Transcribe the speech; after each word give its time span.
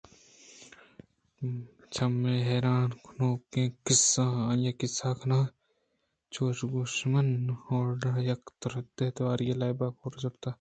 چمے 1.93 2.35
حیران 2.49 2.89
کنوکیں 3.03 3.69
قصّہاں 3.85 4.43
آئیءَ 4.49 4.77
قصّہ 4.79 5.09
کنان 5.19 5.45
ءَ 5.49 5.53
چُش 6.33 6.57
گُوٛشتمن 6.71 7.27
رَہوڈز(Rhodes) 7.47 8.19
ءَ 8.19 8.27
یک 8.29 8.43
ترٛدءُ 8.59 9.13
دئوری 9.15 9.49
لیبےءَبہر 9.59 10.13
زُرتگ 10.21 10.35
ات 10.37 10.49